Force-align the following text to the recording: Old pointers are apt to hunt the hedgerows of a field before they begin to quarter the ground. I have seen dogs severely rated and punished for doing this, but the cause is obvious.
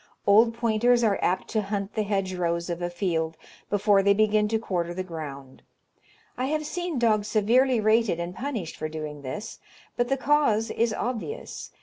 Old 0.25 0.55
pointers 0.55 1.03
are 1.03 1.19
apt 1.21 1.47
to 1.49 1.61
hunt 1.61 1.93
the 1.93 2.01
hedgerows 2.01 2.71
of 2.71 2.81
a 2.81 2.89
field 2.89 3.37
before 3.69 4.01
they 4.01 4.15
begin 4.15 4.47
to 4.47 4.57
quarter 4.57 4.95
the 4.95 5.03
ground. 5.03 5.61
I 6.39 6.45
have 6.45 6.65
seen 6.65 6.97
dogs 6.97 7.27
severely 7.27 7.79
rated 7.79 8.19
and 8.19 8.33
punished 8.33 8.77
for 8.77 8.89
doing 8.89 9.21
this, 9.21 9.59
but 9.95 10.07
the 10.07 10.17
cause 10.17 10.71
is 10.71 10.91
obvious. 10.91 11.69